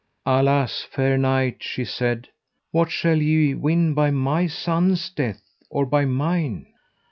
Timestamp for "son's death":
4.47-5.43